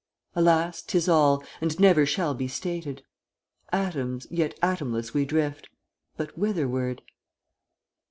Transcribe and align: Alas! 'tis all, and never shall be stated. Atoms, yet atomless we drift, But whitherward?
Alas! 0.35 0.81
'tis 0.81 1.07
all, 1.07 1.43
and 1.61 1.79
never 1.79 2.07
shall 2.07 2.33
be 2.33 2.47
stated. 2.47 3.03
Atoms, 3.71 4.25
yet 4.31 4.57
atomless 4.59 5.13
we 5.13 5.25
drift, 5.25 5.69
But 6.17 6.31
whitherward? 6.35 7.03